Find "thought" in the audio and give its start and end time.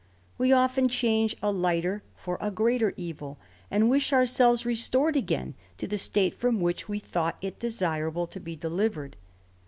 6.97-7.37